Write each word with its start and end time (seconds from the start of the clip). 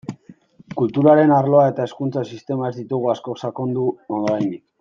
Kulturaren 0.79 1.33
arloa 1.35 1.67
eta 1.73 1.85
hezkuntza 1.87 2.25
sistema 2.37 2.73
ez 2.73 2.75
ditugu 2.81 3.15
asko 3.17 3.39
sakondu 3.47 3.87
oraindik. 4.23 4.69